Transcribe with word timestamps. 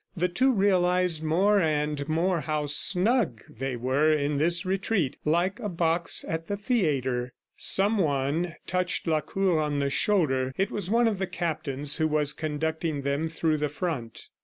The 0.17 0.29
two 0.29 0.51
realized 0.51 1.21
more 1.21 1.59
and 1.59 2.09
more 2.09 2.41
how 2.41 2.65
snug 2.65 3.43
they 3.47 3.75
were 3.75 4.11
in 4.11 4.39
this 4.39 4.65
retreat, 4.65 5.17
like 5.25 5.59
a 5.59 5.69
box 5.69 6.25
at 6.27 6.47
the 6.47 6.57
theatre. 6.57 7.33
Someone 7.55 8.55
touched 8.65 9.05
Lacour 9.05 9.59
on 9.59 9.77
the 9.77 9.91
shoulder. 9.91 10.53
It 10.57 10.71
was 10.71 10.89
one 10.89 11.07
of 11.07 11.19
the 11.19 11.27
captains 11.27 11.97
who 11.97 12.07
was 12.07 12.33
conducting 12.33 13.03
them 13.03 13.29
through 13.29 13.57
the 13.57 13.69
front. 13.69 14.29